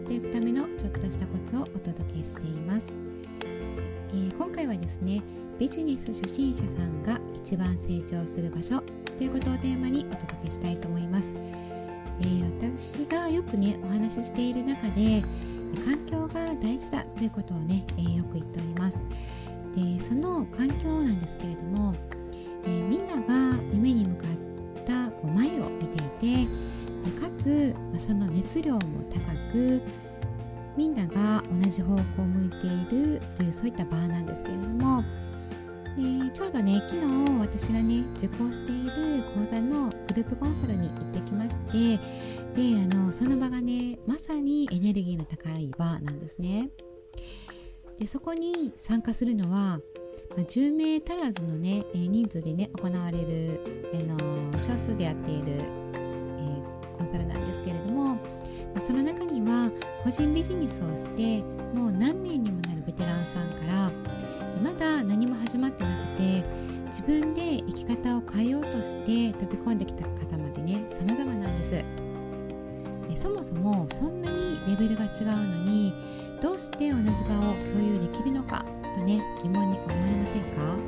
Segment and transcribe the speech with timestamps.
[0.00, 2.96] っていくためのちょっとしたコツをお届けしています、
[4.12, 5.22] えー、今回はですね
[5.58, 8.82] ビジネス初心者さんが一番成長する場所
[9.18, 11.34] ということをテーマにお届けしたいと思います、
[12.20, 15.22] えー、私がよくねお話ししている中で
[15.84, 19.06] 環境が大事だということをね、えー、よく言っております。
[19.74, 21.94] でその環境なんですけれども、
[22.64, 26.48] えー、みんなが夢に向かったこう前を見ていて
[27.04, 29.82] でかつ、その熱量も高く
[30.76, 35.04] みんなが同じ方向を向いているというそういった場なんですけれども。
[35.96, 37.06] でちょうどね昨日
[37.40, 41.98] 私がね受講している講座のグループコンサルに行ってきまして
[42.54, 46.70] であのその場がねまさにエネルギーの高い場なんですね。
[48.00, 49.78] でそこに参加するのは、
[50.34, 53.60] ま、10名足らずのね、え人数でね行われる、
[53.92, 54.16] えの
[54.58, 55.62] 少数でやっている、え、
[56.96, 58.16] コンサルなんですけれども、
[58.74, 59.70] ま、その中には
[60.04, 61.42] 個人ビジネスをして
[61.74, 63.90] もう何年にもなるベテランさんから
[64.62, 66.44] まだ何も始まってなくて
[66.86, 71.84] 自分で生き方を変えようとして飛び込んできた方までね様々なんです。
[73.16, 75.92] そもそもそんなにレベルが違うのに
[76.40, 78.64] どうして同じ場を共有できるのか
[78.96, 80.78] とね疑問に思われませんか？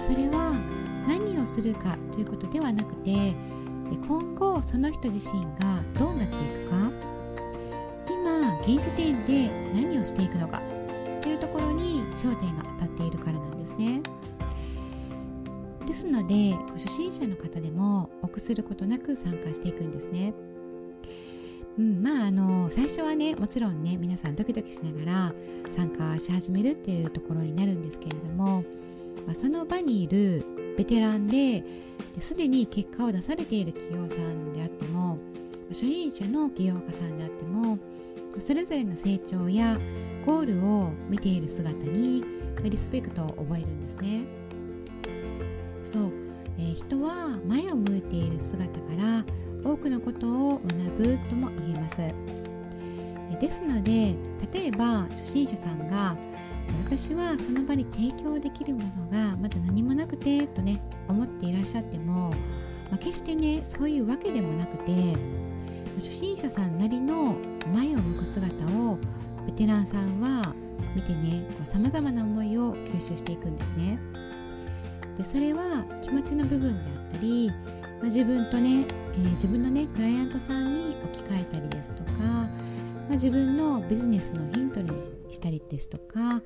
[0.00, 0.54] それは
[1.06, 3.32] 何をするかということではなくて
[3.96, 7.12] 今後その人自身がどうなっていくか。
[8.08, 10.62] 今現時点で何をしていくのか
[11.22, 14.02] というところに焦点が当たっているからなんですね。
[15.86, 20.34] ですので初心者の方でも臆することなく参加していくんですね。
[21.78, 25.34] うん、まああの最初はねもちろんね皆さんドキドキしながら
[25.74, 28.64] 参加し始めるっていうところになるんですけれども、
[29.26, 30.44] ま、その場にいる
[30.76, 31.64] ベテランで
[32.18, 35.18] すでに結果を出されている企業さんであっても
[35.68, 37.78] 初心者の起業家さんであっても
[38.38, 39.78] それぞれの成長や
[40.24, 42.24] ゴールを見ている姿に
[42.62, 44.24] リスペクトを覚えるんですね。
[45.82, 46.12] そう、
[46.58, 49.24] えー、人は前を向いている姿から
[49.64, 51.96] 多くのことを学ぶとも言えます。
[53.40, 54.14] ですので
[54.52, 56.16] 例えば初心者さんが
[56.84, 62.36] 私はその場に提供できるものがまだ何もなくてとね思っていらっしゃっても、ま
[62.94, 65.16] あ、決してねそういうわけでもなくて
[65.96, 67.36] 初心者さんなりの
[67.72, 68.98] 前を向く姿を
[69.46, 70.54] ベテランさんは
[70.94, 73.98] 見てねさまざまな思いを吸収していくんですね。
[75.16, 77.54] でそれは気持ちの部分であったり、ま
[78.02, 82.48] あ、自分とね、えー、自分のねクライアントさんに置き換えたりですとか、ま
[83.10, 84.90] あ、自分のビジネスのヒントに
[85.32, 86.42] したりですとか、ま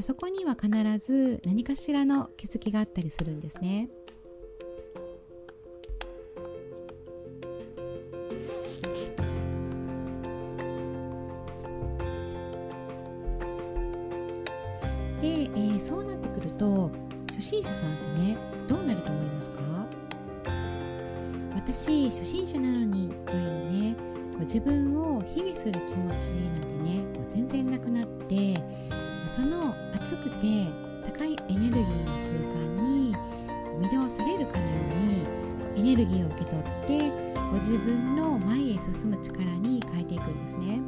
[0.00, 0.68] あ、そこには必
[0.98, 3.88] ず何かしらの気づきがあったりするんですね。
[15.20, 16.90] で、えー、そうなってくると
[17.28, 18.36] 初心者さんってね
[18.68, 19.54] どうなると思いますか？
[21.54, 23.96] 私初心者なのにというね
[24.34, 28.60] こう自分を卑下する気持ちなんてねこう全然なくなって
[29.26, 30.46] その熱くて
[31.06, 33.16] 高いエネルギーの空間に
[33.80, 34.72] 魅了されるかのよ
[35.76, 40.80] うにエネルギーを受け取ってご自分の前へ進む力に変えていくんですね。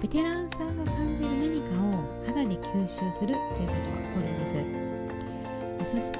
[0.00, 4.46] ベテランさんが感じる何かを肌で吸収するということが起こるんで
[4.88, 4.91] す。
[5.84, 6.18] そして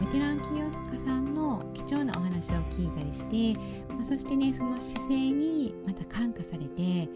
[0.00, 7.08] ベテラン企業家さんの貴重なお話を聞いたりして、まあ、そしてねその姿勢にまた感化されて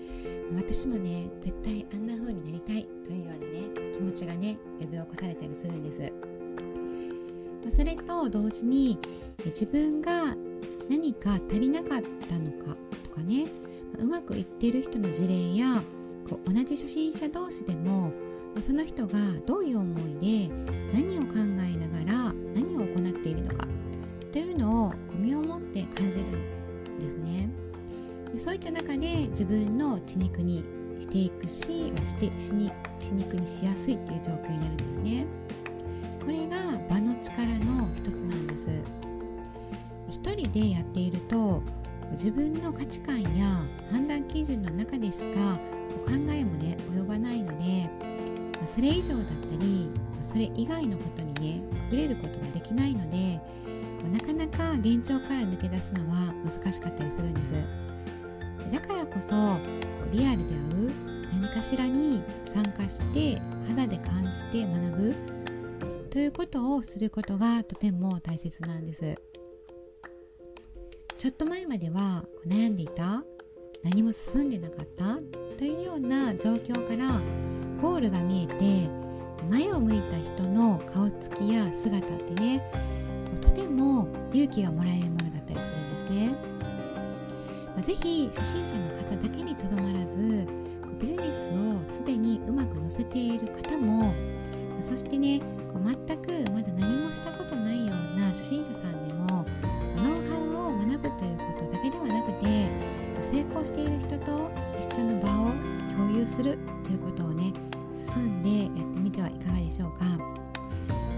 [0.54, 8.98] 私もね絶対あんな風になりたいというようなね気持ちがね呼び起こされたりするんです、まあ、それと同時に
[9.44, 10.34] 自分が
[10.88, 13.46] 何か足りなかったのかとかね
[13.98, 15.82] うまくいってる人の事例や
[16.28, 18.12] こう同じ初心者同士でも
[18.60, 20.54] その人がどういう思いで
[20.92, 23.66] 何を考えながら何を行っているのか。
[24.32, 27.48] というのを身をもって感じるんですね。
[28.32, 30.64] でそういった中で自分の血肉に
[30.98, 35.26] していくしして血に血肉にしやすいっていう状況になるんですね。
[36.24, 36.56] これが
[36.88, 38.68] 場の力の一つなんです。
[40.08, 41.62] 一人でやっていると
[42.12, 45.58] 自分の価値観や判断基準の中でしか
[46.06, 47.90] 考えもね及ばないので
[48.66, 49.90] それ以上だったり
[50.22, 53.40] それ以外のことにね触れることができないので
[54.12, 57.52] なかなか現状から抜け出すのは難しかったりするんです。
[58.72, 59.58] だからこそ
[60.12, 60.92] リアルで会う
[61.40, 65.14] 何かしらに参加して肌で感じて学ぶ
[66.10, 69.16] ということをすることがとても大切なんです。
[71.18, 73.22] ちょっと前までは悩んでいた
[73.82, 75.18] 何も進んでなかった
[75.56, 77.20] というような状況から
[77.80, 78.88] ゴールが見えて
[79.48, 82.62] 前を向いた人の顔つきや姿ってね
[83.40, 86.34] とても勇気がもらえるものだったりするんですね、
[87.74, 90.46] まあ、ぜひ初心者の方だけにとどまらず
[91.00, 94.14] ビジネスをすでにうまく乗せている方も
[94.80, 95.40] そしてね
[95.72, 99.44] こう全くまだ何もしたことないような初心者さんでも
[99.96, 105.73] ノウハウを学ぶということだけではなくて成功している人と一緒の場を
[106.34, 107.52] するということをね
[107.92, 110.04] 進んでやってみてはいかがでしょうか。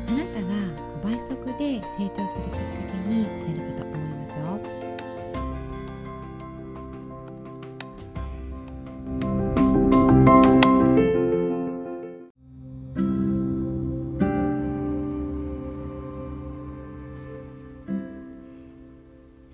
[0.09, 0.49] あなたが
[1.03, 2.61] 倍速で成長するきっか
[2.93, 3.23] けに
[3.57, 4.61] なるかと思いますよ。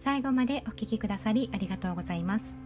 [0.02, 2.56] 最後までお聞きくださりありがとうございます。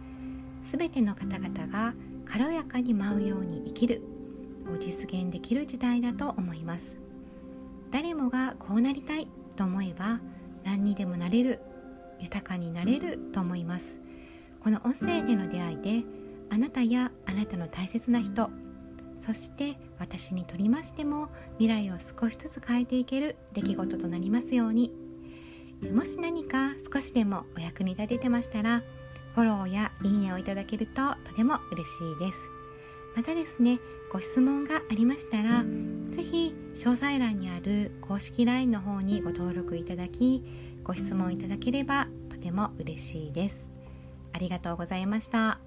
[0.63, 1.93] すべての方々が
[2.29, 4.01] 軽やかに舞うように生きる
[4.71, 6.97] を実現できる時代だと思います。
[7.91, 10.19] 誰もがこうなりたいと思えば
[10.63, 11.61] 何にでもなれる
[12.19, 13.99] 豊かになれると思います。
[14.59, 16.03] この音声での出会いで
[16.49, 18.49] あなたやあなたの大切な人
[19.19, 24.91] そして私にとりましても未来を少しずつ変えていける出来事となりますように。
[25.93, 28.81] もし何か少しでもお役に立ててましたら
[29.37, 32.39] フォローやいいねをいただけるととても嬉しいです
[33.15, 33.79] またですね
[34.11, 35.63] ご質問がありましたら
[36.07, 40.43] 是非詳細欄にある公式 LINE の方にご登録いただき
[40.83, 43.69] ご質問いただければとても嬉しいです
[44.33, 45.59] ありがとうございました。